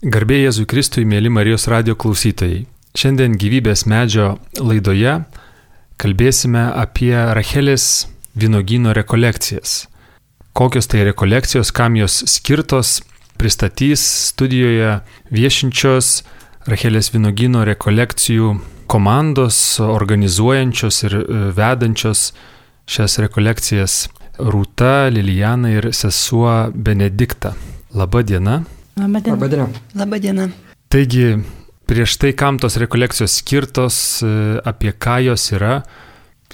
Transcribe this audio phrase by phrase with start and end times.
[0.00, 2.62] Garbėjai Jėzui Kristui, mėly Marijos radio klausytojai.
[2.96, 5.18] Šiandien gyvybės medžio laidoje
[6.00, 9.90] kalbėsime apie Rachelės vynogino rekolekcijas.
[10.56, 13.02] Kokios tai rekolekcijos, kam jos skirtos,
[13.36, 16.22] pristatys studijoje viešinčios
[16.64, 18.56] Rachelės vynogino rekolekcijų
[18.88, 21.30] komandos, organizuojančios ir e,
[21.60, 22.30] vedančios
[22.88, 24.02] šias rekolekcijas
[24.40, 27.52] Rūta, Lilijana ir sesuo Benedikta.
[27.92, 28.62] Labą dieną.
[29.00, 29.36] Labadiena.
[29.36, 29.68] Labadiena.
[29.96, 30.48] Labadiena.
[30.90, 31.38] Taigi,
[31.88, 35.80] prieš tai, kam tos rekolekcijos skirtos, e, apie ką jos yra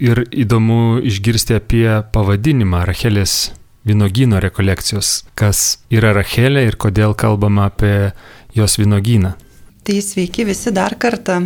[0.01, 3.51] ir įdomu išgirsti apie pavadinimą Rachelės
[3.87, 5.23] vynogino rekolekcijos.
[5.39, 8.13] Kas yra Rachelė ir kodėl kalbama apie
[8.57, 9.37] jos vynogyną.
[9.87, 11.45] Tai sveiki visi dar kartą.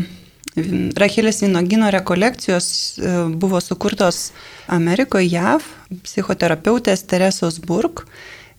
[0.98, 2.67] Rachelės vynogino rekolekcijos
[2.98, 4.33] e, buvo sukurtos
[4.67, 5.67] Amerikoje, JAV,
[6.03, 8.03] psichoterapeutės Teresos Burg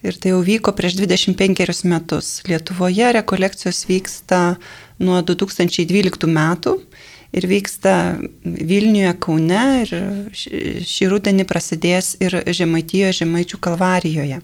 [0.02, 2.40] Ir tai jau vyko prieš 25 metus.
[2.50, 4.40] Lietuvoje rekolekcijos vyksta
[5.02, 6.78] nuo 2012 metų
[7.38, 7.94] ir vyksta
[8.44, 9.94] Vilniuje, Kaune ir
[10.34, 14.42] šį rudenį prasidės ir Žemaitijoje, Žemaičių kalvarijoje.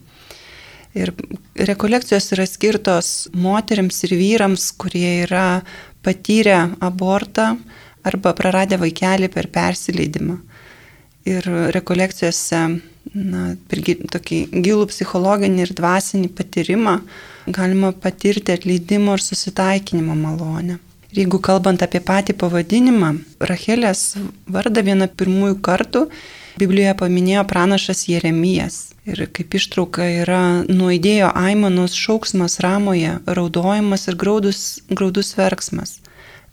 [0.97, 1.11] Ir
[1.67, 5.61] rekolekcijos yra skirtos moteriams ir vyrams, kurie yra
[6.05, 7.55] patyrę abortą
[8.07, 10.37] arba praradę vaikelį per persileidimą.
[11.27, 12.61] Ir rekolekcijose
[13.13, 16.97] na, per tokį gilų psichologinį ir dvasinį patyrimą
[17.47, 20.79] galima patirti atleidimo ir susitaikinimo malonę.
[21.11, 24.17] Ir jeigu kalbant apie patį pavadinimą, Rachelės
[24.51, 26.07] vardą vieną pirmųjų kartų
[26.57, 28.77] Biblijoje paminėjo pranašas Jeremijas.
[29.05, 35.99] Ir kaip ištrauka yra nuaidėjo aimanos šauksmas ramoje, raudojimas ir graudus, graudus verksmas.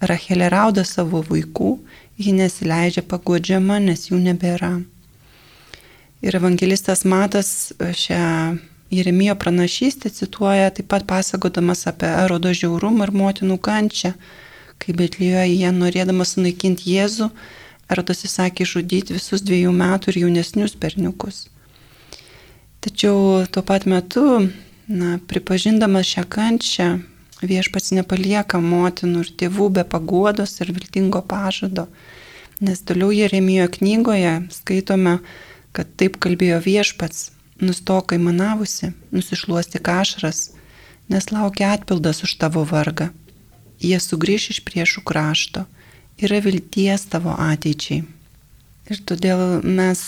[0.04, 1.78] Rachelė rauda savo vaikų,
[2.20, 4.74] ji nesileidžia pagodžiama, nes jų nebėra.
[6.24, 8.56] Ir evangelistas Matas e, šią
[8.90, 14.14] Jeremijo pranašystę cituoja taip pat pasakodamas apie erodo žiaurumą ir motinų kančią,
[14.80, 17.28] kai Betlijoje jie norėdamas sunaikinti Jėzų,
[17.92, 21.44] erodas įsakė žudyti visus dviejų metų ir jaunesnius berniukus.
[22.80, 24.24] Tačiau tuo pat metu,
[24.88, 26.90] na, pripažindamas šią kančią,
[27.44, 31.90] viešpats nepalieka motinų ir tėvų be paguodos ir viltingo pažado,
[32.64, 35.18] nes toliau Jeremijo knygoje skaitome,
[35.74, 37.30] kad taip kalbėjo viešpats,
[37.62, 40.50] nustokai manavusi, nusišluosti kašras,
[41.10, 43.10] nes laukia atpildas už tavo vargą.
[43.82, 45.64] Jie sugrįž iš priešų krašto,
[46.22, 48.04] yra vilties tavo ateičiai.
[48.90, 50.00] Ir todėl mes,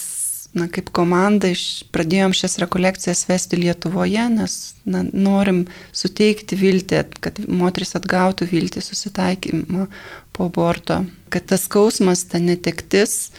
[0.57, 1.51] na, kaip komanda,
[1.97, 5.65] pradėjom šias rekolekcijas vesti Lietuvoje, nes na, norim
[5.97, 9.89] suteikti viltį, kad moteris atgautų viltį susitaikymą
[10.37, 11.03] po aborto,
[11.33, 13.33] kad tas skausmas, ta netektis,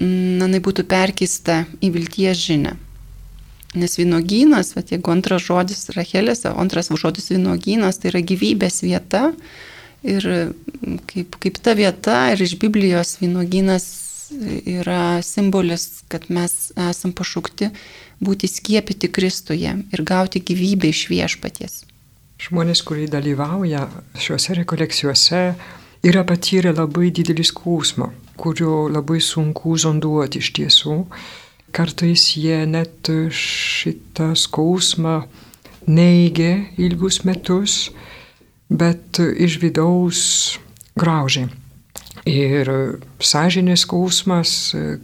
[0.00, 2.76] na, jinai būtų perkeista į vilties žinę.
[3.76, 9.30] Nes vynogynas, va, jeigu antras žodis Rachelės, o antras žodis vynogynas, tai yra gyvybės vieta.
[10.06, 10.26] Ir
[11.10, 13.86] kaip, kaip ta vieta ir iš Biblijos vynogynas
[14.30, 17.70] yra simbolis, kad mes esam pašaukti
[18.22, 21.82] būti skiepyti Kristuje ir gauti gyvybę iš viešpaties.
[22.46, 23.86] Žmonės, kurie dalyvauja
[24.20, 25.42] šiuose rekolekcijose,
[26.04, 30.96] yra patyrę labai didelį skausmą kurio labai sunku zonduoti iš tiesų.
[31.76, 35.16] Kartais jie net šitą skausmą
[35.86, 37.90] neigia ilgus metus,
[38.68, 40.20] bet iš vidaus
[40.98, 41.48] graužia.
[42.26, 42.70] Ir
[43.22, 44.50] sąžinės skausmas,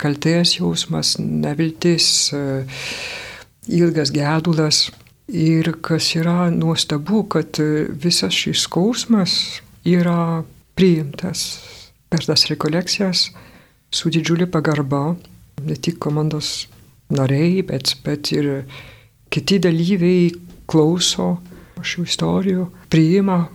[0.03, 2.32] kaltės jausmas, neviltis,
[3.69, 4.88] ilgas gedulas.
[5.32, 7.60] Ir kas yra nuostabu, kad
[8.03, 9.37] visas šis skausmas
[9.87, 10.42] yra
[10.75, 11.47] priimtas
[12.12, 13.31] per tas rekolekcijas
[13.93, 15.15] su didžiulė pagarba,
[15.65, 16.67] ne tik komandos
[17.12, 18.50] nariai, bet, bet ir
[19.33, 20.28] kiti dalyviai
[20.69, 21.39] klauso
[21.81, 23.47] šių istorijų, priima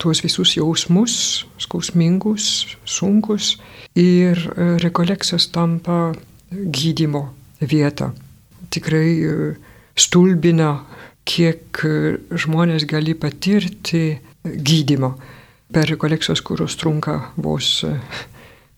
[0.00, 2.48] tuos visus jausmus, skausmingus,
[2.88, 3.54] sunkus
[3.96, 4.40] ir
[4.80, 6.14] rekolekcijos tampa
[6.50, 7.26] gydimo
[7.60, 8.10] vieta.
[8.72, 9.36] Tikrai e,
[9.96, 10.72] stulbina,
[11.26, 11.84] kiek
[12.32, 14.04] žmonės gali patirti
[14.44, 15.14] gydimo
[15.72, 17.96] per rekolekcijos, kurios trunka vos e,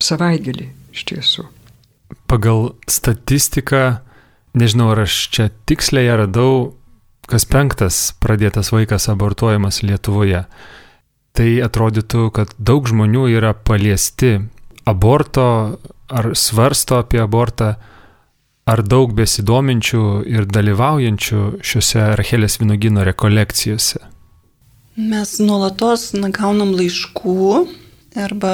[0.01, 1.45] savaitgalį iš tiesų.
[2.29, 4.01] Pagal statistiką,
[4.57, 6.75] nežinau ar aš čia tiksliai radau,
[7.29, 10.45] kas penktas pradėtas vaikas abortuojamas Lietuvoje.
[11.37, 14.39] Tai atrodytų, kad daug žmonių yra paliesti
[14.89, 15.45] aborto
[16.09, 17.75] ar svarsto apie abortą,
[18.69, 24.01] ar daug besidominčių ir dalyvaujančių šiuose Rachelės vinogino rekolekcijose.
[24.99, 27.35] Mes nuolatos na, gaunam laiškų
[28.19, 28.51] arba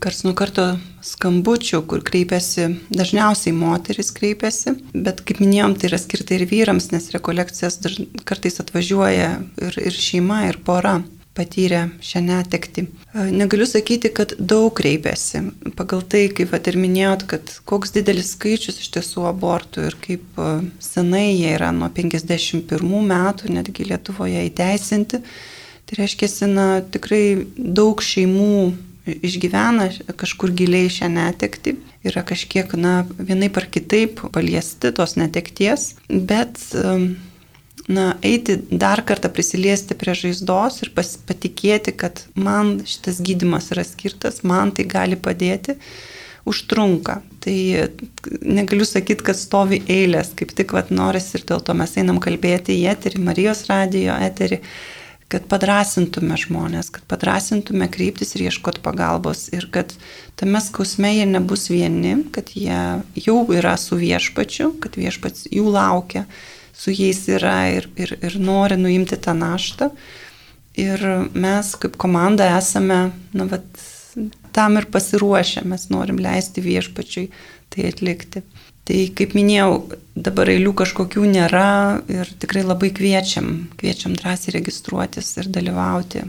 [0.00, 0.64] kars nuo karto
[1.04, 7.10] skambučių, kur kreipiasi, dažniausiai moteris kreipiasi, bet kaip minėjom, tai yra skirta ir vyrams, nes
[7.12, 7.98] rekolekcijas daž...
[8.24, 9.34] kartais atvažiuoja
[9.66, 11.02] ir, ir šeima, ir pora.
[11.32, 12.82] patyrė šią netekti.
[13.32, 15.40] Negaliu sakyti, kad daug kreipiasi.
[15.78, 20.42] Pagal tai, kaip at ir minėjot, kad koks didelis skaičius iš tiesų abortų ir kaip
[20.76, 22.68] senai jie yra nuo 51
[23.08, 25.22] metų netgi Lietuvoje įteisinti.
[25.92, 28.72] Tai reiškia, na, tikrai daug šeimų
[29.04, 31.74] išgyvena kažkur giliai šią netekti,
[32.08, 36.56] yra kažkiek, na, vienaip ar kitaip paliesti tos netekties, bet
[37.92, 43.84] na, eiti dar kartą prisiliesti prie žaizdos ir pas, patikėti, kad man šitas gydimas yra
[43.84, 45.76] skirtas, man tai gali padėti,
[46.48, 47.18] užtrunka.
[47.44, 47.58] Tai
[48.40, 52.80] negaliu sakyti, kad stovi eilės, kaip tik vat norisi ir dėl to mes einam kalbėti
[52.80, 54.62] į eterį, Marijos radijo eterį,
[55.32, 59.94] kad padrasintume žmonės, kad padrasintume kryptis ir ieškoti pagalbos ir kad
[60.36, 62.80] tame skausme jie nebus vieni, kad jie
[63.16, 66.26] jau yra su viešpačiu, kad viešpats jų laukia
[66.76, 69.92] su jais yra ir, ir, ir nori nuimti tą naštą.
[70.80, 71.02] Ir
[71.36, 73.66] mes kaip komanda esame, na, vat,
[74.56, 77.26] tam ir pasiruošę, mes norim leisti viešpačiui
[77.72, 78.42] tai atlikti.
[78.88, 79.76] Tai kaip minėjau,
[80.18, 81.66] dabar eilių kažkokių nėra
[82.10, 86.24] ir tikrai labai kviečiam, kviečiam drąsiai registruotis ir dalyvauti.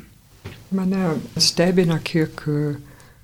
[0.73, 2.45] Mane stebina, kiek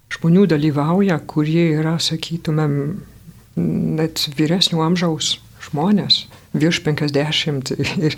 [0.09, 2.73] žmonių dalyvauja, kurie yra, sakytumėm,
[3.99, 5.37] net vyresnių amžiaus
[5.69, 6.23] žmonės
[6.53, 8.15] virš 50 ir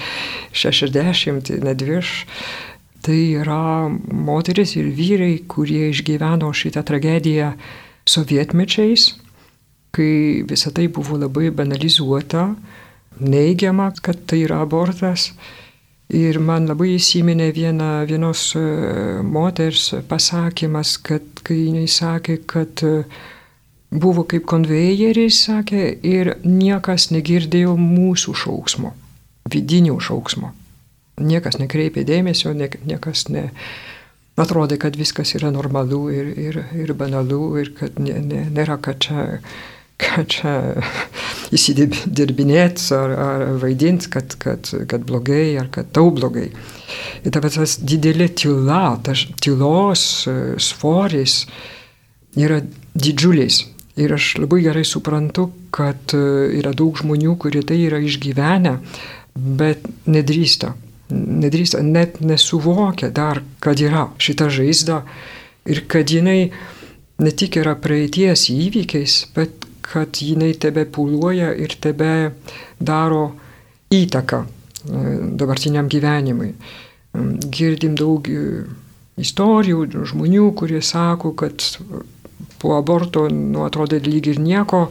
[0.54, 2.26] 60, net virš.
[3.02, 7.56] Tai yra moteris ir vyrai, kurie išgyveno šitą tragediją
[8.06, 9.16] sovietmečiais,
[9.96, 12.52] kai visą tai buvo labai banalizuota,
[13.20, 15.32] neigiama, kad tai yra abortas.
[16.12, 18.64] Ir man labai įsiminė viena, vienos e,
[19.24, 23.22] moters pasakymas, kad kai jinai sakė, kad uh,
[23.92, 28.94] buvo kaip konvejeris, sakė, ir niekas negirdėjo mūsų šauksmo,
[29.52, 30.54] vidinio šauksmo.
[31.22, 33.50] Niekas nekreipė dėmesio, nie, niekas ne...
[34.40, 38.94] Atrodė, kad viskas yra normalu ir, ir, ir banalu ir kad ne, ne, nėra ką
[39.04, 39.26] čia,
[40.02, 40.54] ką čia
[41.56, 46.50] įsidirbinėti ar, ar vaidinti, kad, kad, kad blogai ar kad tau blogai.
[47.24, 51.46] Ir taip tas didelė tyla, tas tylos e, svoris
[52.40, 52.62] yra
[52.96, 53.66] didžiulis.
[54.00, 56.24] Ir aš labai gerai suprantu, kad e,
[56.60, 58.78] yra daug žmonių, kurie tai yra išgyvenę,
[59.36, 60.74] bet nedrįsta.
[61.12, 65.02] Nedrįsta, net nesuvokia dar, kad yra šita žaizda
[65.68, 66.54] ir kad jinai
[67.22, 69.61] ne tik yra praeities įvykiais, bet
[69.92, 72.32] kad jinai tebe puluoja ir tebe
[72.80, 73.26] daro
[73.92, 75.02] įtaką e,
[75.40, 76.54] dabartiniam gyvenimui.
[77.52, 78.64] Girdim daug e,
[79.20, 81.66] istorijų, žmonių, kurie sako, kad
[82.62, 84.86] po aborto, nu, atrodė lyg ir nieko,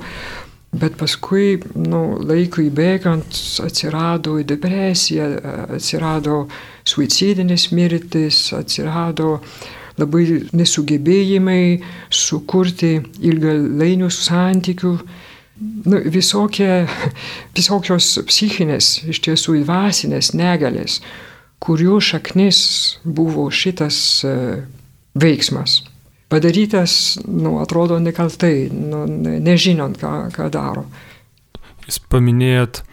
[0.70, 5.26] bet paskui, nu, laikui bėgant atsirado depresija,
[5.79, 6.44] atsirado
[6.87, 9.38] suicidinės mirtis, atsirado
[10.00, 10.25] labai
[10.56, 11.64] nesugebėjimai
[12.11, 14.94] sukurti ilgalainių santykių.
[15.61, 16.87] Nu, visokie,
[17.58, 21.02] visokios psichinės, iš tiesų dvasinės negalės,
[21.61, 22.64] kurių šaknis
[23.05, 24.62] buvo šitas uh,
[25.20, 25.82] veiksmas
[26.31, 29.03] padarytas, nu, atrodo nekaltai, nu,
[29.43, 30.85] nežinant, ką, ką daro.
[31.88, 32.85] Jūs paminėjot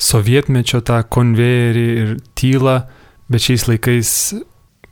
[0.00, 2.78] sovietmečio tą konvejerį ir tylą,
[3.28, 4.12] bet šiais laikais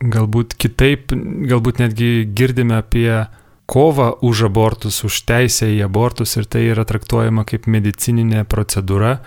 [0.00, 1.12] galbūt kitaip,
[1.48, 3.26] galbūt netgi girdime apie
[3.66, 9.18] kovą už abortus, už teisę į abortus ir tai yra traktuojama kaip medicininė procedūra.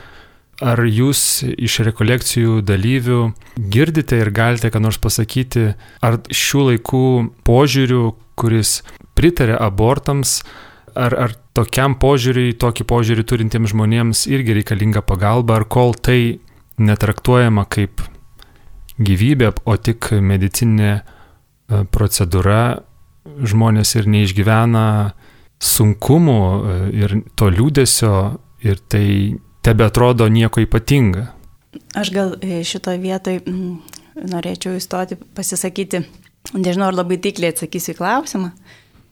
[0.59, 3.19] Ar jūs iš rekolekcijų dalyvių
[3.71, 5.69] girdite ir galite ką nors pasakyti,
[6.03, 7.03] ar šių laikų
[7.47, 8.01] požiūrių,
[8.39, 8.81] kuris
[9.15, 10.41] pritarė abortams,
[10.99, 16.39] ar, ar tokiam požiūriui, tokį požiūrį turintiems žmonėms irgi reikalinga pagalba, ar kol tai
[16.79, 18.03] netraktuojama kaip
[18.99, 21.01] gyvybė, o tik medicinė e,
[21.91, 22.83] procedūra,
[23.25, 24.85] žmonės ir neišgyvena
[25.63, 28.15] sunkumų e, ir to liūdėsio
[28.65, 29.05] ir tai
[29.65, 31.29] tebe atrodo nieko ypatinga.
[31.99, 33.43] Aš gal e, šitoje vietoje
[34.19, 36.03] norėčiau įstoti pasisakyti
[36.53, 38.49] Nežinau, ar labai taikliai atsakysiu į klausimą,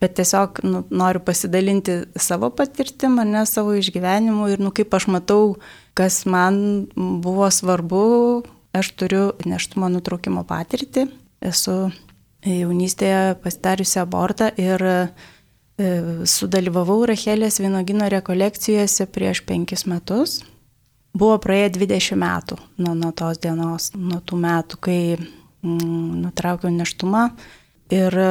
[0.01, 5.57] bet tiesiog nu, noriu pasidalinti savo patirtim, ne savo išgyvenimu ir nu, kaip aš matau,
[5.97, 8.05] kas man buvo svarbu.
[8.77, 11.07] Aš turiu neštumo nutraukimo patirtį,
[11.41, 11.77] esu
[12.47, 14.97] jaunystėje pasidariusi abortą ir e,
[16.29, 20.41] sudalyvavau Rachelės vienogino rekolekcijose prieš penkis metus.
[21.17, 25.01] Buvo praėję 20 metų nuo, nuo tos dienos, nuo tų metų, kai
[25.65, 27.31] Mm, nutraukiau neštumą
[27.89, 28.29] ir e,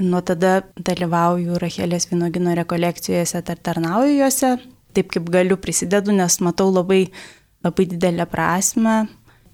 [0.00, 4.54] nuo tada dalyvauju Rachelės Vinogino rekolekcijose, tar tarnauju juose,
[4.96, 7.02] taip kaip galiu prisidedu, nes matau labai,
[7.66, 8.96] labai didelę prasme.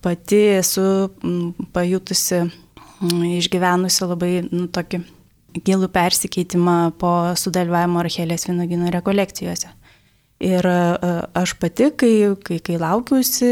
[0.04, 0.82] Pati esu
[1.72, 2.42] pajutusi
[3.38, 5.00] išgyvenusi labai nu, tokį
[5.64, 9.70] gilų persikeitimą po sudalyvavimo Archelės vinogino rekolekcijose.
[10.44, 12.12] Ir e, aš pati, kai,
[12.44, 13.48] kai, kai laukiausi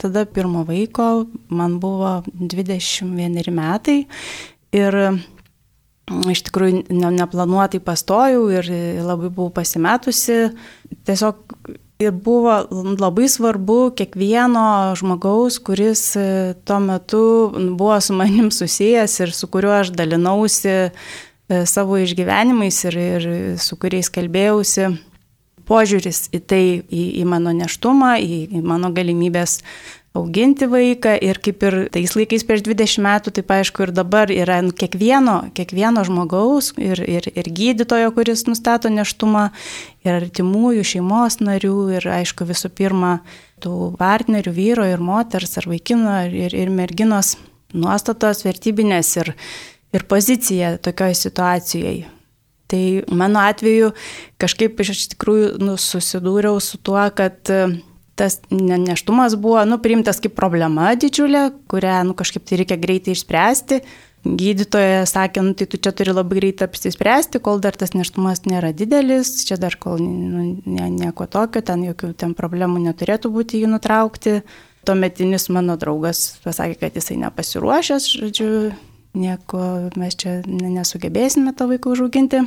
[0.00, 4.02] tada pirmo vaiko, man buvo 21 metai
[4.76, 4.98] ir
[6.06, 8.68] iš tikrųjų ne, neplanuotai pastojau ir
[9.06, 10.50] labai buvau pasimetusi.
[11.06, 11.56] Tiesiog
[12.02, 12.58] ir buvo
[13.00, 16.02] labai svarbu kiekvieno žmogaus, kuris
[16.64, 17.22] tuo metu
[17.78, 20.76] buvo su manim susijęs ir su kuriuo aš dalinausi
[21.46, 23.26] E, savo išgyvenimais ir, ir
[23.62, 24.88] su kuriais kalbėjausi,
[25.66, 29.60] požiūris į tai, į, į mano neštumą, į, į mano galimybės
[30.16, 34.58] auginti vaiką ir kaip ir tais laikais prieš 20 metų, taip aišku ir dabar yra
[34.66, 39.50] kiekvieno, kiekvieno žmogaus ir, ir, ir gydytojo, kuris nustato neštumą,
[40.06, 43.20] ir artimųjų šeimos narių ir aišku visų pirma
[43.62, 47.36] tų partnerių, vyro ir moters ar vaikino ir, ir merginos
[47.76, 49.34] nuostatos vertybinės ir
[49.96, 52.04] ir poziciją tokioj situacijai.
[52.66, 53.92] Tai mano atveju
[54.42, 57.38] kažkaip iš tikrųjų nu, susidūriau su tuo, kad
[58.16, 63.82] tas neštumas buvo nu, priimtas kaip problema didžiulė, kurią nu, kažkaip tai reikia greitai išspręsti.
[64.26, 68.72] Gydytoja sakė, nu, tai tu čia turi labai greitai apsispręsti, kol dar tas neštumas nėra
[68.74, 73.70] didelis, čia dar kol nu, ne, nieko tokio, ten jokių ten problemų neturėtų būti jį
[73.76, 74.40] nutraukti.
[74.86, 78.50] Tuometinis mano draugas pasakė, kad jisai nepasiruošęs, žodžiu,
[79.18, 79.62] nieko
[79.98, 82.42] mes čia nesugebėsime to vaiką užauginti.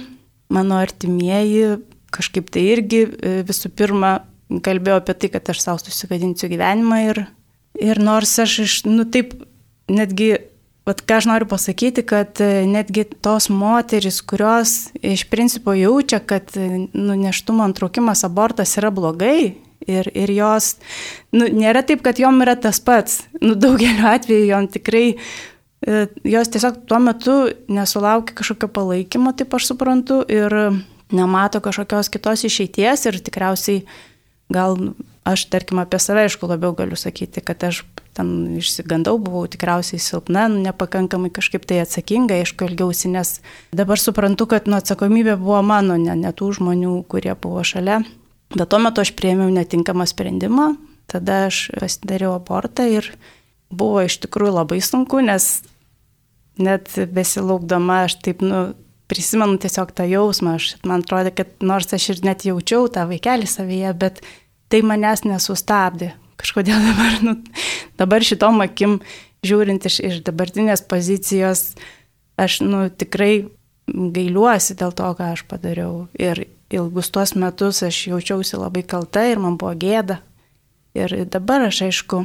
[0.50, 1.80] Mano artimieji
[2.14, 4.18] kažkaip tai irgi e, visų pirma
[4.50, 7.24] kalbėjo apie tai, kad aš savo susigadinsiu gyvenimą ir,
[7.80, 9.36] ir nors aš iš, nu taip,
[9.92, 10.32] netgi,
[10.90, 16.50] vat, ką aš noriu pasakyti, kad e, netgi tos moteris, kurios iš principo jaučia, kad
[16.58, 19.54] e, nu, neštumo antraukimas, abortas yra blogai,
[19.90, 20.76] ir, ir jos,
[21.36, 23.24] nu, nėra taip, kad jom yra tas pats.
[23.40, 25.06] Nu, daugeliu atveju jom tikrai
[25.80, 27.36] E, jos tiesiog tuo metu
[27.72, 30.52] nesulaukia kažkokio palaikymo, taip aš suprantu, ir
[31.16, 33.86] nemato kažkokios kitos išeities ir tikriausiai
[34.50, 34.78] gal
[35.30, 37.84] aš, tarkim, apie save, aišku, labiau galiu sakyti, kad aš
[38.18, 43.38] ten išsigandau, buvau tikriausiai silpna, nu, nepakankamai kažkaip tai atsakinga, aišku, ilgiausi, nes
[43.76, 48.02] dabar suprantu, kad nu, atsakomybė buvo mano, ne, ne tų žmonių, kurie buvo šalia.
[48.56, 50.72] Bet tuo metu aš prieimiau netinkamą sprendimą,
[51.10, 53.12] tada aš pasidariau abortą ir
[53.70, 55.60] buvo iš tikrųjų labai sunku, nes
[56.60, 58.72] net besilaukdama aš taip, nu,
[59.10, 63.50] prisimenu tiesiog tą jausmą, aš, man atrodo, kad nors aš ir net jaučiau tą vaikelį
[63.50, 64.22] savyje, bet
[64.70, 66.14] tai manęs nesustabdė.
[66.40, 67.36] Kažkodėl dabar, nu,
[68.00, 69.00] dabar šitom akim,
[69.46, 71.74] žiūrint iš, iš dabartinės pozicijos,
[72.40, 73.50] aš, nu, tikrai
[73.90, 76.08] gailiuosi dėl to, ką aš padariau.
[76.14, 80.20] Ir ilgus tuos metus aš jaučiausi labai kalta ir man buvo gėda.
[80.98, 82.24] Ir dabar aš, aišku,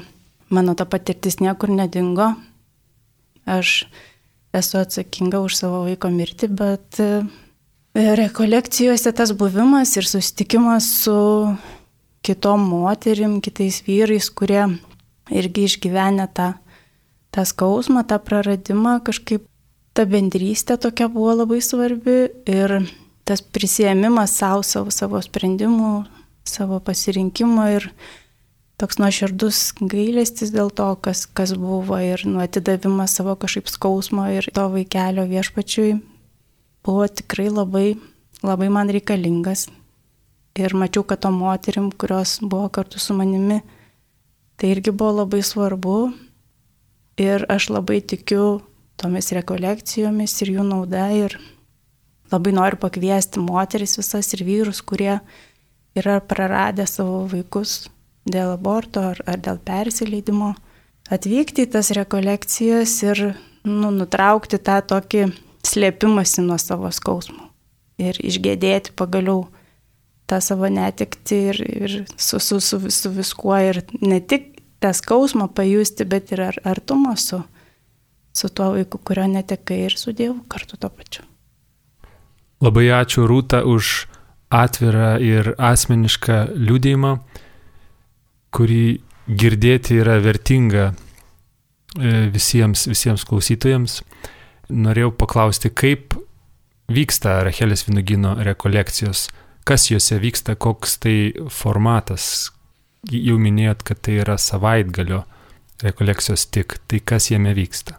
[0.52, 2.32] mano ta patirtis niekur nedingo.
[3.44, 3.86] Aš
[4.54, 7.08] esu atsakinga už savo vaiko mirtį, bet e,
[7.94, 11.16] rekolekcijose tas buvimas ir susitikimas su
[12.24, 14.64] kitom moterim, kitais vyrais, kurie
[15.30, 16.52] irgi išgyvenę tą,
[17.34, 19.44] tą skausmą, tą praradimą, kažkaip
[19.94, 22.18] ta bendrystė tokia buvo labai svarbi
[22.50, 22.78] ir
[23.24, 25.92] tas prisėmimas savo, savo, savo sprendimų,
[26.44, 27.88] savo pasirinkimo ir
[28.80, 34.48] toks nuoširdus gailestis dėl to, kas, kas buvo ir nu, atidavimas savo kažkaip skausmo ir
[34.54, 35.94] to vaikelio viešpačiui
[36.84, 37.86] buvo tikrai labai,
[38.42, 39.68] labai man reikalingas.
[40.54, 43.62] Ir mačiau, kad to moterim, kurios buvo kartu su manimi,
[44.56, 45.96] tai irgi buvo labai svarbu.
[47.18, 48.60] Ir aš labai tikiu
[49.00, 51.08] tomis rekolekcijomis ir jų nauda.
[51.14, 51.38] Ir
[52.30, 55.18] labai noriu pakviesti moteris visas ir vyrus, kurie
[55.98, 57.84] yra praradę savo vaikus
[58.24, 60.54] dėl aborto ar, ar dėl persileidimo,
[61.12, 63.24] atvykti į tas rekolekcijas ir
[63.64, 65.26] nu, nutraukti tą tokį
[65.64, 67.50] slėpimąsi nuo savo skausmo
[68.00, 69.46] ir išgėdėti pagaliau
[70.26, 74.50] tą savo netikti ir, ir su, su, su, su viskuo ir ne tik
[74.82, 77.40] tą skausmą pajusti, bet ir ar, artumą su,
[78.34, 81.24] su tuo vaiku, kurio netekai ir su Dievu kartu to pačiu.
[82.64, 84.08] Labai ačiū Rūta už
[84.54, 87.14] atvirą ir asmenišką liūdėjimą
[88.54, 88.84] kurį
[89.28, 94.00] girdėti yra vertinga e, visiems, visiems klausytojams.
[94.74, 96.16] Norėjau paklausti, kaip
[96.92, 99.28] vyksta Rachelės Vinugino rekolekcijos,
[99.68, 101.16] kas juose vyksta, koks tai
[101.52, 102.50] formatas.
[103.12, 105.24] Jau minėjot, kad tai yra savaitgalio
[105.84, 107.98] rekolekcijos tik, tai kas jame vyksta?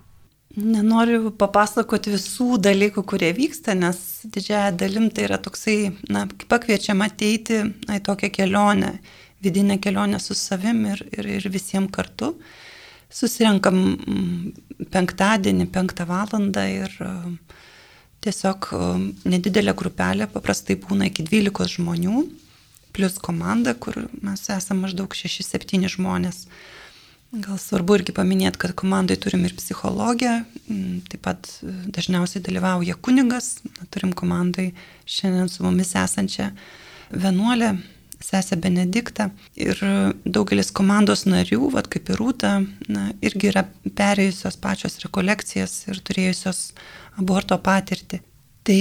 [0.55, 3.97] Nenoriu papasakoti visų dalykų, kurie vyksta, nes
[4.31, 7.59] didžiaja dalim tai yra toksai, na, pakviečiama ateiti
[7.91, 8.93] į tokią kelionę
[9.43, 12.33] vidinę kelionę su savim ir, ir, ir visiems kartu.
[13.15, 17.11] Susirenkam mm, penktadienį, penktą valandą ir e,
[18.25, 18.87] tiesiog e,
[19.29, 22.23] nedidelė grupelė, paprastai būna iki 12 žmonių,
[22.95, 26.45] plus komanda, kur mes esame maždaug 6-7 žmonės.
[27.35, 30.37] Gal svarbu irgi paminėti, kad komandai turim ir psichologę,
[31.11, 33.57] taip pat e, dažniausiai dalyvauja kunigas,
[33.93, 34.71] turim komandai
[35.05, 36.51] šiandien su mumis esančią
[37.11, 37.75] vienuolę,
[38.23, 39.29] sesę Benediktą.
[39.59, 39.79] Ir
[40.25, 42.57] daugelis komandos narių, vad kaip ir Rūta,
[42.91, 46.69] na, irgi yra perėjusios pačios rekolekcijas ir turėjusios
[47.19, 48.21] aborto patirtį.
[48.65, 48.79] Tai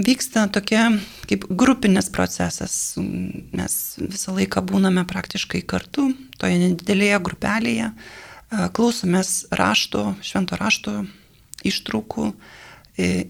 [0.00, 0.88] vyksta tokia
[1.28, 2.94] kaip grupinis procesas.
[2.98, 7.90] Mes visą laiką būname praktiškai kartu, toje nedidelėje grupelėje,
[8.74, 11.02] klausomės rašto, švento rašto
[11.66, 12.30] ištraukų,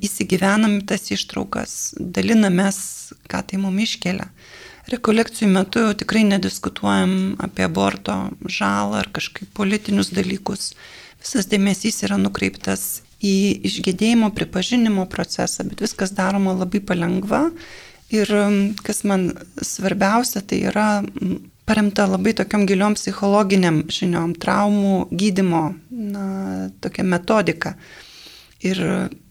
[0.05, 2.79] įsigyvenam tas ištraukas, dalinamės,
[3.31, 4.29] ką tai mum iškelia.
[4.93, 10.75] Rekolekcijų metu tikrai nediskutuojam apie aborto žalą ar kažkaip politinius dalykus.
[11.25, 17.47] Visas dėmesys yra nukreiptas į išgėdėjimo pripažinimo procesą, bet viskas daroma labai palengva.
[18.13, 18.29] Ir
[18.85, 20.89] kas man svarbiausia, tai yra
[21.65, 26.27] paremta labai tokiam giliom psichologiniam žiniom, traumų gydimo, na,
[26.85, 27.75] tokia metodika.
[28.61, 28.81] Ir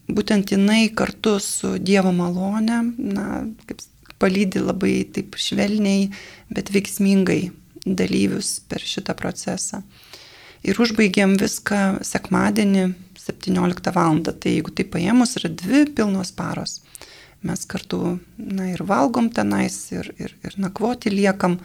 [0.09, 3.27] būtent jinai kartu su Dievo malone, na,
[3.69, 3.85] kaip
[4.23, 6.07] palydi labai taip švelniai,
[6.53, 7.41] bet veiksmingai
[7.83, 9.83] dalyvius per šitą procesą.
[10.63, 12.87] Ir užbaigėm viską sekmadienį
[13.19, 14.21] 17 val.
[14.23, 16.79] Tai jeigu tai paėmus, yra dvi pilnos paros.
[17.43, 21.59] Mes kartu na, ir valgom tenais, ir, ir, ir nakvoti liekam.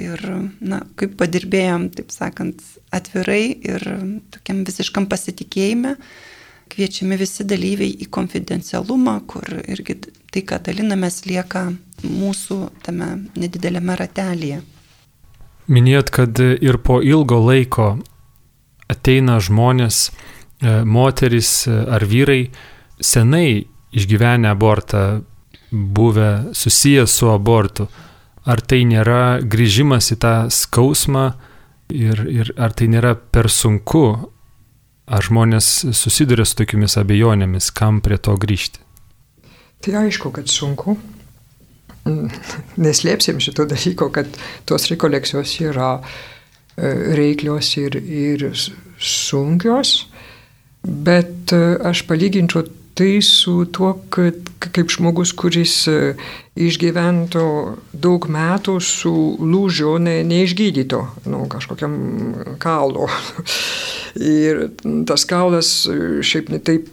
[0.00, 0.22] Ir,
[0.64, 2.62] na, kaip padirbėjom, taip sakant,
[2.96, 3.82] atvirai ir
[4.32, 5.98] tokiam visiškam pasitikėjime,
[6.72, 9.98] kviečiami visi dalyviai į konfidencialumą, kur irgi
[10.32, 11.68] tai, ką dalinamės, lieka
[12.02, 14.62] mūsų tame nedidelėme ratelėje.
[15.72, 17.92] Minėjot, kad ir po ilgo laiko
[18.90, 20.08] ateina žmonės,
[20.62, 22.50] E, moteris e, ar vyrai
[23.02, 25.22] senai išgyvenę abortą,
[25.72, 27.88] buvę susijęs su abortu,
[28.46, 31.24] ar tai nėra grįžimas į tą skausmą
[31.90, 34.06] ir, ir ar tai nėra per sunku,
[35.10, 38.81] ar žmonės susiduria su tokiamis abejonėmis, kam prie to grįžti?
[39.82, 40.96] Tai aišku, kad sunku.
[42.82, 44.30] Neslėpsim šito dalyko, kad
[44.66, 46.04] tos rekolekcijos yra e,
[47.18, 48.46] reiklios ir, ir
[48.98, 49.94] sunkios.
[50.82, 54.36] Bet e, aš palyginčiau tai su tuo, kad
[54.72, 56.14] kaip žmogus, kuris e,
[56.60, 57.44] išgyvento
[57.92, 61.00] daug metų su lūžiu ne, neišgydyto,
[61.32, 61.96] nu, kažkokiam
[62.62, 63.08] kaulo.
[64.20, 64.66] Ir
[65.08, 66.92] tas kaulas e, šiaip netaip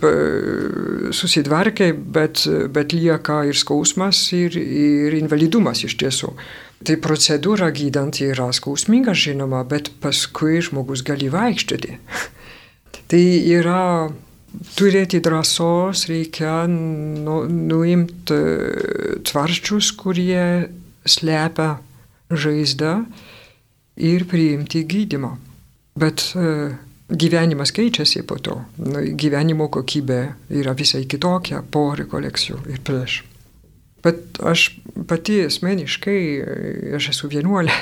[1.15, 6.31] susidvarkė, bet, bet lieka ir skausmas, ir, ir invalidumas iš tiesų.
[6.87, 11.97] Tai procedūra gydant yra skausminga, žinoma, bet paskui žmogus gali vaikščioti.
[13.09, 13.81] Tai yra
[14.77, 20.69] turėti drąsos, reikia nu, nuimti e, tvarščius, kurie
[21.05, 21.75] slepia
[22.29, 22.93] žaizdą
[23.99, 25.31] ir priimti gydimą.
[25.99, 26.75] Bet uh,
[27.09, 28.59] gyvenimas keičiasi po to.
[28.77, 30.19] Nu, gyvenimo kokybė
[30.61, 33.23] yra visai kitokia po rekolekcijų ir prieš.
[34.05, 34.69] Bet aš
[35.09, 37.75] pati asmeniškai, e, aš esu vienuolė,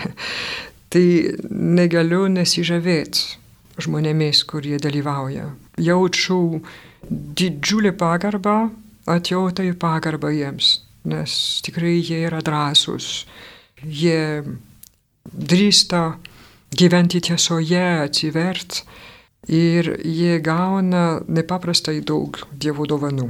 [0.94, 1.06] tai
[1.52, 3.38] negaliu nesižavėti
[3.82, 5.52] žmonėmis, kurie dalyvauja.
[5.82, 6.62] Jaučiu
[7.10, 8.58] didžiulį pagarbą,
[9.08, 11.34] atjautą ir pagarbą jiems, nes
[11.66, 13.26] tikrai jie yra drąsūs.
[13.84, 14.44] Jie
[15.28, 16.18] drįsta
[16.78, 18.82] gyventi tiesoje, atsivert
[19.48, 23.30] ir jie gauna nepaprastai daug dievų dovanų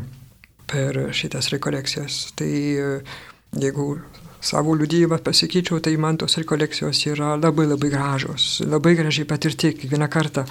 [0.68, 2.32] per šitas rekolekcijas.
[2.40, 3.90] Tai jeigu
[4.40, 10.08] savo liudijimą pasakyčiau, tai man tos rekolekcijos yra labai labai gražios, labai gražiai patirti kiekvieną
[10.10, 10.46] kartą.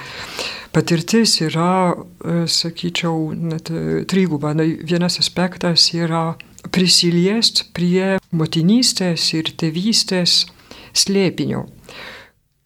[0.72, 4.54] Patirtis yra, e, sakyčiau, net e, triguba.
[4.56, 6.36] Vienas aspektas yra
[6.70, 10.46] prisiliest prie motinystės ir tėvystės
[10.92, 11.66] slėpinio.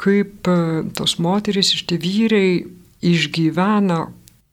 [0.01, 0.57] Kaip e,
[0.97, 2.65] tos moteris ir tie vyrai
[3.05, 4.07] išgyvena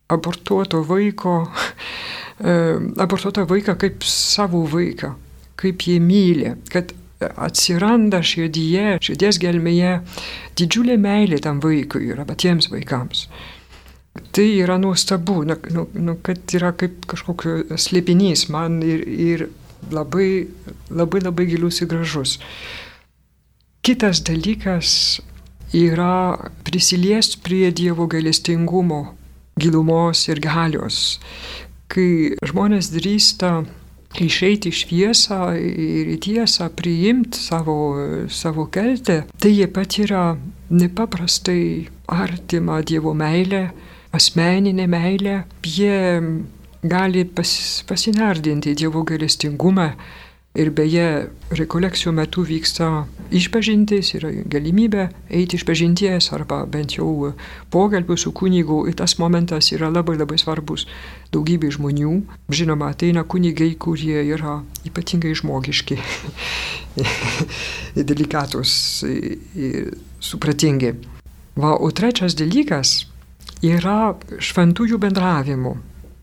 [0.07, 1.47] abortuoto vaiko,
[3.03, 5.15] abortuotą vaiką kaip savo vaiką
[5.57, 9.93] kaip jie myli, kad atsiranda širdyje, širdies gelmėje
[10.59, 13.27] didžiulė meilė tam vaikui ir patiems vaikams.
[14.33, 19.47] Tai yra nuostabu, nu, nu, nu, kad yra kaip kažkoks slėpinys man ir, ir
[19.93, 20.47] labai,
[20.89, 22.37] labai labai gilus ir gražus.
[23.85, 25.21] Kitas dalykas
[25.77, 29.01] yra prisiliest prie Dievo gailestingumo,
[29.59, 31.19] gilumos ir galios.
[31.87, 33.61] Kai žmonės drįsta
[34.25, 37.77] išeiti į šviesą ir į tiesą, priimti savo,
[38.29, 40.37] savo keltę, tai jie patiria
[40.69, 43.69] nepaprastai artimą Dievo meilę,
[44.11, 46.21] asmeninę meilę, jie
[46.83, 49.91] gali pas, pasinardinti Dievo galestingumą.
[50.57, 57.33] Ir beje, rekolekcijų metu vyksta išpažintis, yra galimybė eiti išpažinties arba bent jau
[57.73, 58.79] pokalbių su kunigu.
[58.89, 60.87] Ir tas momentas yra labai labai svarbus
[61.35, 62.13] daugybė žmonių.
[62.49, 65.99] Žinoma, ateina kunigai, kurie yra ypatingai žmogiški,
[68.09, 68.73] delikatus
[70.23, 70.95] supratingi.
[71.57, 73.03] Va, o trečias dalykas
[73.65, 75.77] yra šventųjų bendravimo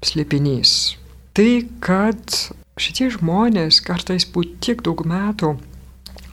[0.05, 0.95] slėpinys.
[1.35, 1.49] Tai,
[1.83, 2.37] kad
[2.81, 5.55] šitie žmonės kartais po tiek daug metų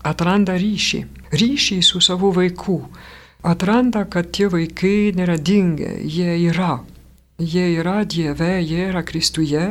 [0.08, 1.02] atranda ryšį,
[1.38, 2.80] ryšį su savo vaiku,
[3.46, 6.80] atranda, kad tie vaikai nėra dingę, jie yra,
[7.38, 9.68] jie yra Dieve, jie yra Kristuje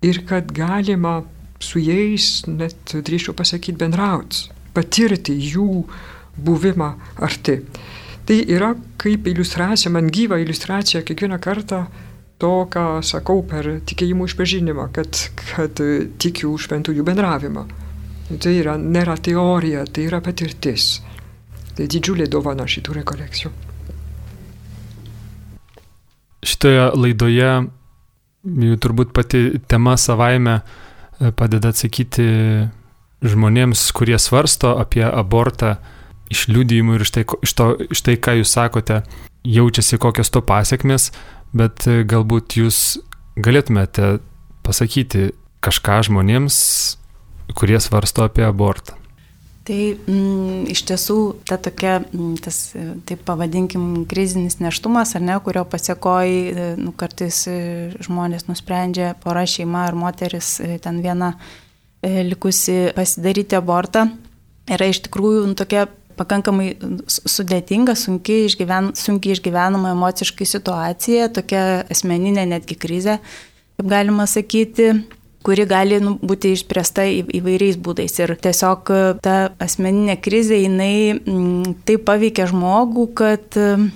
[0.00, 1.20] ir kad galima
[1.60, 5.84] su jais, net drįšiu pasakyti, bendrauti, patirti jų
[6.40, 7.60] buvimą arti.
[8.24, 11.84] Tai yra kaip iliustracija, man gyva iliustracija kiekvieną kartą
[12.40, 15.20] to, ką sakau per tikėjimų išpažinimą, kad,
[15.52, 15.80] kad
[16.22, 17.66] tikiu šventųjų bendravimą.
[18.30, 21.00] Tai yra, nėra teorija, tai yra patirtis.
[21.74, 23.52] Tai didžiulė dovana šitų rekolekcijų.
[26.46, 27.50] Šitoje laidoje
[28.80, 32.28] turbūt pati tema savaime e, padeda atsakyti
[33.20, 35.76] žmonėms, kurie svarsto apie abortą
[36.32, 39.02] iš liūdėjimų ir iš tai, iš, to, iš tai, ką jūs sakote,
[39.44, 41.10] jaučiasi kokios to pasiekmes,
[41.56, 43.00] bet e, galbūt jūs
[43.40, 44.18] galėtumėte
[44.66, 45.30] pasakyti
[45.64, 46.56] kažką žmonėms,
[47.58, 48.96] kurie svarsto apie abortą.
[49.66, 55.36] Tai mm, iš tiesų ta tokia, mm, tas, e, taip pavadinkim, krizinis neštumas, ar ne,
[55.44, 57.42] kurio pasiekoji, e, nu, kartais
[58.06, 61.34] žmonės nusprendžia, pora šeima ar moteris ten viena
[62.00, 64.06] likusi pasidaryti abortą,
[64.72, 65.84] yra iš tikrųjų nu, tokia
[66.20, 66.74] pakankamai
[67.08, 73.18] sudėtinga, sunkiai, išgyven, sunkiai išgyvenama emociškai situacija, tokia asmeninė netgi krizė,
[73.80, 74.92] kaip galima sakyti
[75.46, 78.12] kuri gali nu, būti išspręsta įvairiais būdais.
[78.20, 78.92] Ir tiesiog
[79.24, 83.88] ta asmeninė krizė, jinai m, mm, taip paveikia žmogų, kad m,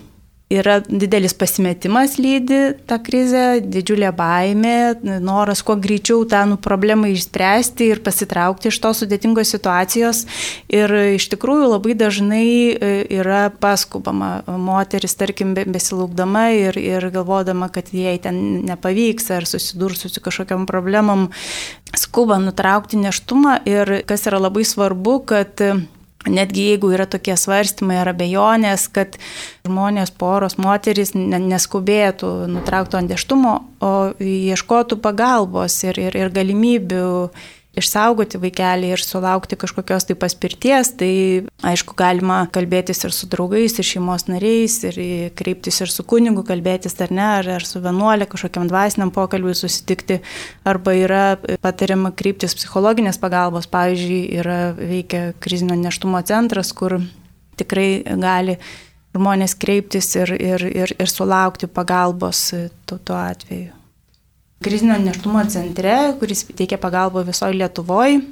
[0.54, 4.76] yra didelis pasimetimas lydi tą krizę, didžiulė baimė,
[5.24, 10.24] noras kuo greičiau tą nu, problemą išspręsti ir pasitraukti iš tos sudėtingos situacijos.
[10.72, 17.90] Ir iš tikrųjų labai dažnai e, yra paskubama moteris, tarkim, besilaukdama ir, ir galvodama, kad
[17.94, 21.28] jai ten nepavyks ar susidurs su kažkokiam problemam,
[21.98, 25.62] skuba nutraukti neštumą ir kas yra labai svarbu, kad
[26.30, 29.18] Netgi jeigu yra tokie svarstymai ar abejonės, kad
[29.66, 37.10] žmonės, poros, moteris neskubėtų nutraukto andeštumo, o ieškotų pagalbos ir, ir, ir galimybių
[37.78, 41.10] išsaugoti vaikelį ir sulaukti kažkokios tai paspirties, tai
[41.66, 44.98] aišku, galima kalbėtis ir su draugais, ir šeimos nariais, ir
[45.38, 50.20] kreiptis ir su kunigu, kalbėtis ar ne, ar, ar su vienuolė, kažkokiam dvasiniam pokalbiui susitikti,
[50.68, 51.24] arba yra
[51.64, 57.00] patariama kreiptis psichologinės pagalbos, pavyzdžiui, yra veikia krizinio neštumo centras, kur
[57.58, 58.58] tikrai gali
[59.14, 62.48] žmonės kreiptis ir, ir, ir, ir sulaukti pagalbos
[62.86, 63.73] tuo, tuo atveju
[64.64, 68.22] krizinio neštumo centre, kuris teikia pagalbą visoje Lietuvoje.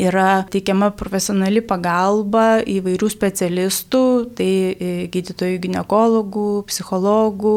[0.00, 4.04] Yra teikiama profesionali pagalba įvairių specialistų,
[4.38, 7.56] tai e, gydytojų gynekologų, psichologų,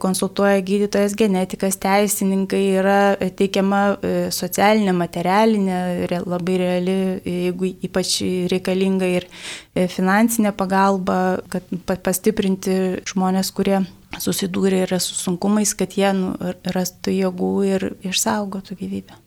[0.00, 2.98] konsultuoja gydytojas, genetikas, teisininkai, yra
[3.38, 5.78] teikiama e, socialinė, materialinė,
[6.26, 8.18] labai reali, jeigu ypač
[8.52, 11.70] reikalinga ir e, finansinė pagalba, kad
[12.04, 12.76] pastiprinti
[13.08, 13.80] žmonės, kurie
[14.18, 19.18] susidūrė yra su sunkumais, kad jie nu, rastų jėgų ir išsaugotų gyvybę.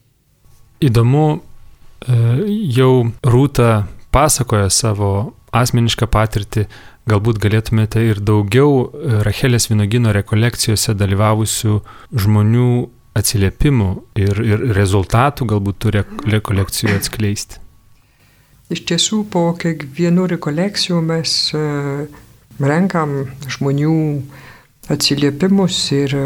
[0.84, 2.18] Įdomu, e,
[2.76, 2.92] jau
[3.24, 6.66] Rūta pasakoja savo asmenišką patirtį,
[7.08, 8.90] galbūt galėtumėte ir daugiau
[9.26, 11.80] Rachelės Vinogino rekolekcijose dalyvavusių
[12.24, 12.70] žmonių
[13.14, 15.92] atsiliepimų ir, ir rezultatų galbūt tų
[16.34, 17.60] rekolekcijų atskleisti.
[18.72, 21.60] Iš tiesų, po kiekvienų rekolekcijų mes e,
[22.58, 23.12] renkam
[23.52, 23.96] žmonių
[24.92, 26.24] atsiliepimus ir e,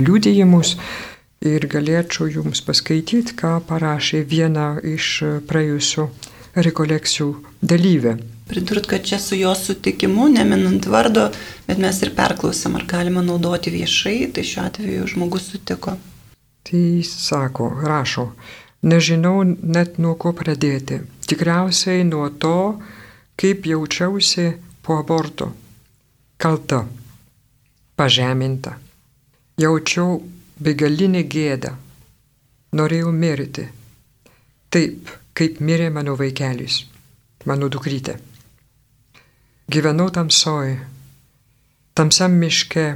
[0.00, 0.76] liūdėjimus.
[1.46, 6.06] Ir galėčiau jums paskaityti, ką parašė viena iš praėjusių
[6.64, 7.28] rekolekcijų
[7.60, 8.16] dalyvė.
[8.48, 11.28] Pridurt, kad čia su jo sutikimu, neminant vardo,
[11.66, 15.96] bet mes ir perklausėm, ar galima naudoti viešai, tai šiuo atveju žmogus sutiko.
[16.66, 18.30] Tai sako, rašo,
[18.86, 21.02] nežinau net nuo ko pradėti.
[21.26, 22.78] Tikriausiai nuo to,
[23.36, 24.52] kaip jaučiausi
[24.86, 25.52] po aborto.
[26.38, 26.84] Kalta
[27.96, 28.76] pažeminta.
[29.60, 30.20] Jaučiau
[30.60, 31.72] begalinį gėdą.
[32.76, 33.68] Norėjau mirti.
[34.70, 36.82] taip, kaip mirė mano vaikelis,
[37.48, 38.16] mano dukrytė.
[39.72, 40.74] Gyvenau tamsoj,
[41.96, 42.86] tamsiam miške,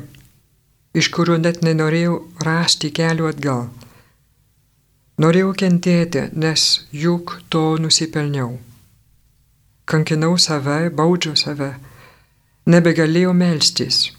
[0.92, 3.64] iš kurio net nenorėjau rasti kelių atgal.
[5.20, 8.58] Norėjau kentėti, nes juk to nusipelniau.
[9.90, 11.74] Kankinau save, baudžiau save,
[12.66, 14.10] nebegalėjau melstis.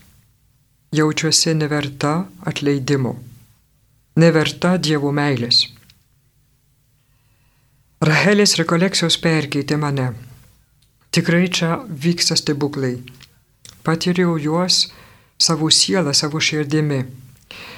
[0.93, 3.13] Jaučiuosi neverta atleidimo,
[4.19, 5.59] neverta Dievo meilės.
[8.03, 10.09] Rahelės rekolekcijos perkeitė mane.
[11.15, 12.97] Tikrai čia vyksta stebuklai.
[13.87, 14.81] Patyriau juos
[15.39, 16.99] savo sielą, savo širdimi.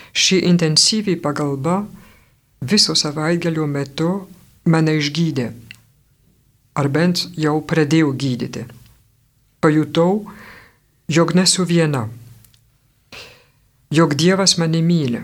[0.10, 1.84] Ši intensyviai pagalba
[2.66, 4.10] viso savaitgalio metu
[4.66, 5.48] mane išgydė.
[6.82, 8.66] Ar bent jau pradėjau gydyti.
[9.62, 10.26] Pajutau,
[11.06, 12.08] jog nesu viena.
[13.94, 15.22] Jog Dievas mane myli.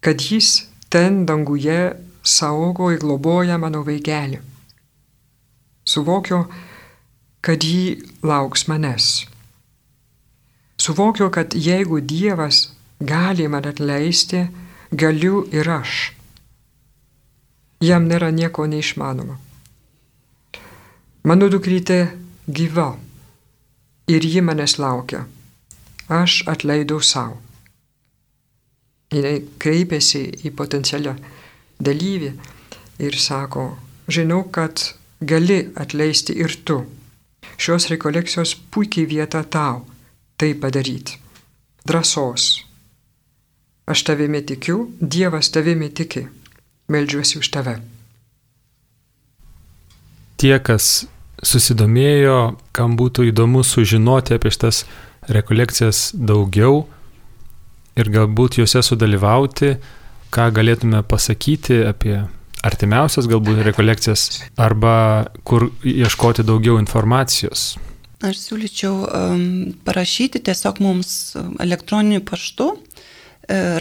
[0.00, 1.92] Kad Jis ten danguje
[2.24, 4.38] saugo ir globoja mano vaikelį.
[5.84, 6.38] Suvokiu,
[7.44, 9.08] kad jį lauks manęs.
[10.80, 12.62] Suvokiu, kad jeigu Dievas
[13.04, 14.46] gali man atleisti,
[15.04, 16.14] galiu ir aš.
[17.84, 19.36] Jam nėra nieko neišmanoma.
[21.28, 22.00] Mano dukrytė
[22.48, 22.88] gyva
[24.08, 25.26] ir ji manęs laukia.
[26.12, 27.38] Aš atleidau savo.
[29.12, 31.14] Jis kreipėsi į potencialią
[31.80, 32.32] dalyvį
[33.06, 33.64] ir sako,
[34.08, 36.82] žinau, kad gali atleisti ir tu.
[37.60, 39.84] Šios rekolekcijos puikiai vieta tau
[40.36, 41.18] tai padaryti.
[41.86, 42.64] Drąsos.
[43.86, 46.26] Aš tavimi tikiu, Dievas tavimi tiki.
[46.88, 47.76] Meldžiuosi už tave.
[50.38, 51.06] Tie, kas
[51.42, 54.84] susidomėjo, kam būtų įdomu sužinoti apie šitas
[55.30, 56.86] rekolekcijas daugiau
[57.98, 59.76] ir galbūt juose sudalyvauti,
[60.32, 62.22] ką galėtume pasakyti apie
[62.64, 67.76] artimiausias galbūt rekolekcijas arba kur ieškoti daugiau informacijos.
[68.22, 72.78] Aš siūlyčiau um, parašyti tiesiog mums elektroniniu paštu uh,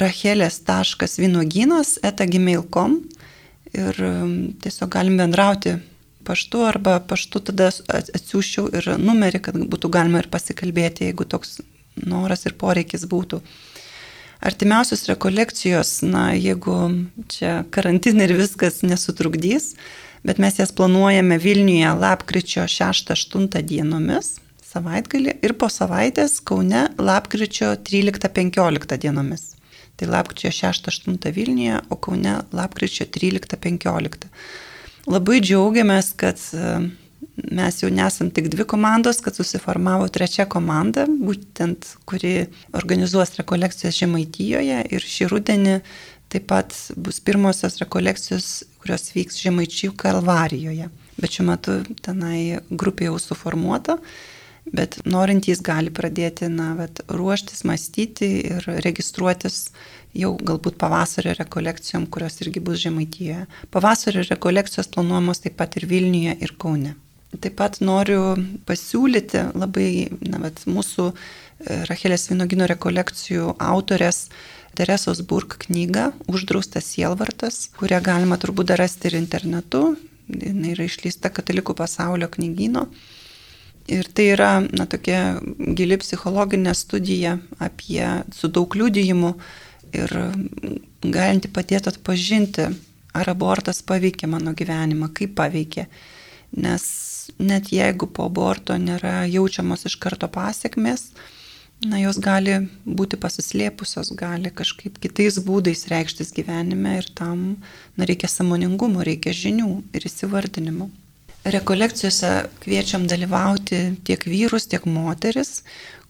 [0.02, 2.92] rachelės.vynogynas etagmail.com
[3.72, 3.96] ir
[4.66, 5.78] tiesiog galim bendrauti
[6.28, 11.60] paštu arba paštu tada atsiųščiau ir numerį, kad būtų galima ir pasikalbėti, jeigu toks
[11.96, 13.42] noras ir poreikis būtų.
[14.42, 16.78] Artimiausios rekolekcijos, na, jeigu
[17.30, 19.76] čia karantinai ir viskas nesutrukdys,
[20.26, 24.40] bet mes jas planuojame Vilniuje lapkričio 6-8 dienomis
[24.72, 29.48] savaitgalį ir po savaitės Kaune lapkričio 13-15 dienomis.
[30.00, 34.30] Tai lapkričio 6-8 Vilniuje, o Kaune lapkričio 13-15.
[35.10, 36.74] Labai džiaugiamės, kad e,
[37.50, 44.84] mes jau nesam tik dvi komandos, kad susiformavo trečia komanda, būtent kuri organizuos rekolekcijas Žemaitijoje
[44.94, 45.80] ir šį rudenį
[46.32, 50.90] taip pat bus pirmosios rekolekcijos kurios vyks Žemaičių kalvarijoje.
[51.22, 53.98] Bet šiuo metu tenai grupė jau suformuota,
[54.76, 59.70] bet norintys gali pradėti na, vat, ruoštis, mąstyti ir registruotis
[60.18, 63.46] jau galbūt pavasario rekolekcijom, kurios irgi bus Žemaitijoje.
[63.72, 66.96] Pavasario rekolekcijos planuojamos taip pat ir Vilniuje, ir Kaune.
[67.32, 68.36] Taip pat noriu
[68.68, 71.16] pasiūlyti labai na, vat, mūsų e,
[71.88, 74.26] Rachelės Vinogino rekolekcijų autorės
[74.76, 79.96] Teresos Burk knygą Uždraustas sielvartas, kurią galima turbūt rasti ir internetu.
[80.32, 82.86] Jis yra išleista Katalikų pasaulio knygyno.
[83.90, 85.40] Ir tai yra na, tokia
[85.78, 89.34] gili psichologinė studija apie su daug liudijimų
[89.98, 90.14] ir
[91.02, 92.70] galinti padėti atpažinti,
[93.18, 95.88] ar abortas paveikė mano gyvenimą, kaip paveikė.
[96.62, 96.86] Nes
[97.40, 101.10] net jeigu po aborto nėra jaučiamos iš karto pasiekmes,
[101.88, 107.46] na, jos gali būti pasislėpusios, gali kažkaip kitais būdais reikštis gyvenime ir tam
[107.98, 110.92] na, reikia samoningumo, reikia žinių ir įsivardinimo.
[111.42, 115.64] Rekolekcijose kviečiam dalyvauti tiek vyrus, tiek moteris,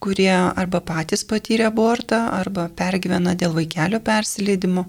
[0.03, 4.87] kurie arba patys patyrė abortą, arba pergyvena dėl vaikelio persileidimo.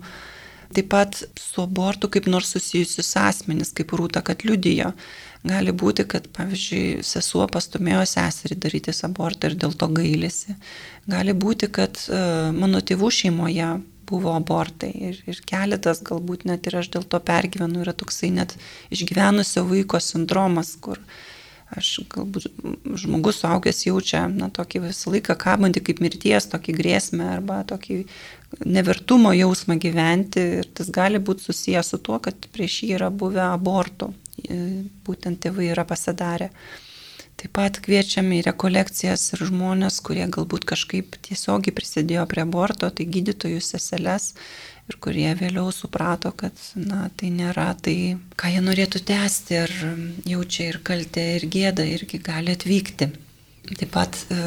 [0.73, 4.95] Taip pat su abortu kaip nors susijusius asmenys, kaip rūta, kad liudijo
[5.43, 10.55] Gali būti, kad, pavyzdžiui, sesuo pastumėjo seserį darytis abortą ir dėl to gailisi.
[11.11, 12.21] Gali būti, kad e,
[12.55, 13.73] mano tėvų šeimoje
[14.13, 18.57] buvo abortai ir, ir keletas galbūt net ir aš dėl to pergyvenu, yra toksai net
[18.95, 21.01] išgyvenusio vaiko sindromas, kur
[21.73, 22.51] aš galbūt
[23.01, 28.03] žmogus suaugęs jaučia, na, tokį visą laiką kabantį kaip mirties, tokį grėsmę arba tokį
[28.69, 33.47] nevertumo jausmą gyventi ir tas gali būti susijęs su tuo, kad prieš jį yra buvę
[33.49, 34.13] abortų.
[35.07, 36.51] Būtent tėvai yra pasidarę.
[37.43, 43.07] Taip pat kviečiame į rekolekcijas ir žmonės, kurie galbūt kažkaip tiesiogiai prisidėjo prie aborto, tai
[43.11, 44.29] gydytojus, seseles
[44.87, 47.97] ir kurie vėliau suprato, kad na, tai nėra tai,
[48.39, 49.75] ką jie norėtų tęsti ir
[50.37, 53.11] jaučia ir kaltę, ir gėdą, irgi gali atvykti.
[53.73, 54.39] Taip pat e,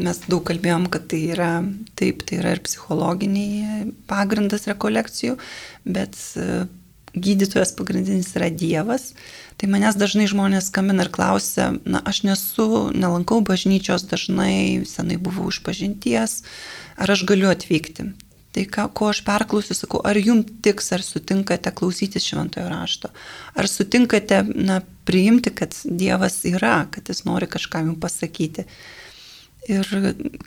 [0.00, 1.52] mes daug kalbėjom, kad tai yra,
[2.00, 5.36] taip, tai yra ir psichologiniai pagrindas rekolekcijų,
[5.88, 6.62] bet e,
[7.14, 9.12] gydytojas pagrindinis yra Dievas.
[9.60, 15.50] Tai manęs dažnai žmonės skambina ir klausia, na, aš nesu, nelankau bažnyčios dažnai, senai buvau
[15.52, 16.40] iš pažinties,
[16.96, 18.12] ar aš galiu atvykti.
[18.50, 23.12] Tai ką, ko aš perklausiu, sakau, ar jums tiks, ar sutinkate klausytis šventojo rašto,
[23.54, 28.66] ar sutinkate, na, priimti, kad Dievas yra, kad jis nori kažką jums pasakyti.
[29.70, 29.86] Ir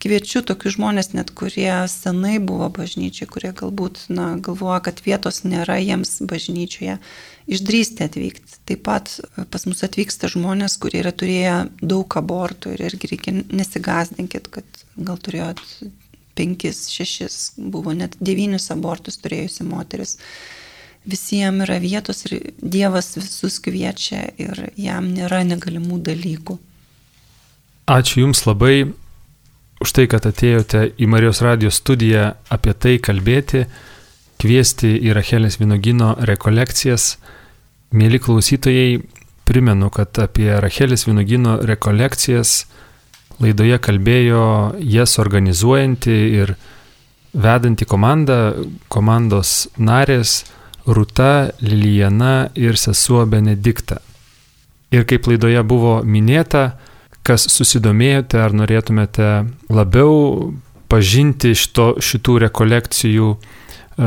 [0.03, 5.77] kviečiu tokius žmonės, net kurie senai buvo bažnyčiai, kurie galbūt na, galvoja, kad vietos nėra
[5.79, 6.97] jiems bažnyčioje,
[7.47, 8.57] išdrįsti atvykti.
[8.67, 9.13] Taip pat
[9.53, 15.21] pas mus atvyksta žmonės, kurie yra turėję daug abortų ir irgi reikia nesigazdinkit, kad gal
[15.23, 15.61] turėjot
[16.35, 20.17] penkis, šešis, buvo net devynius abortus turėjusi moteris.
[21.07, 26.57] Visiems yra vietos ir Dievas visus kviečia ir jam nėra negalimų dalykų.
[27.91, 28.93] Ačiū Jums labai
[29.83, 33.65] už tai, kad atėjote į Marijos radijos studiją apie tai kalbėti,
[34.39, 37.17] kviesti į Rachelės Vinogino rekolekcijas.
[37.93, 39.01] Mėly klausytojai,
[39.45, 42.63] primenu, kad apie Rachelės Vinogino rekolekcijas
[43.43, 44.45] laidoje kalbėjo
[44.79, 46.55] jas organizuojanti ir
[47.33, 48.53] vedanti komanda,
[48.93, 50.43] komandos narės
[50.83, 54.01] Rūta, Lilijana ir sesuo Benedikta.
[54.91, 56.73] Ir kaip laidoje buvo minėta,
[57.23, 60.53] kas susidomėjote ar norėtumėte labiau
[60.91, 63.37] pažinti šito, šitų rekolekcijų e,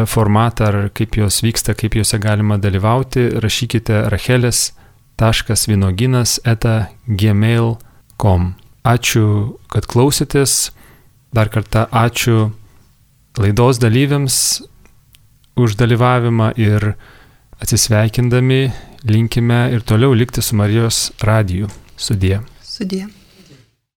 [0.06, 8.54] formatą ar kaip jos vyksta, kaip juose galima dalyvauti, rašykite rachelės.vynoginas eta gmail.com.
[8.86, 10.70] Ačiū, kad klausytės.
[11.34, 12.50] Dar kartą ačiū
[13.36, 14.62] laidos dalyviams
[15.58, 16.94] už dalyvavimą ir
[17.60, 18.72] atsisveikindami
[19.08, 21.68] linkime ir toliau likti su Marijos radiju.
[21.96, 22.40] Sudie.
[22.76, 23.25] Sudie.